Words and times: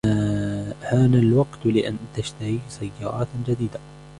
حان 0.83 1.13
الوقت 1.15 1.65
لأن 1.65 1.97
تشتري 2.15 2.59
سيارة 2.69 3.27
جديدة. 3.47 3.79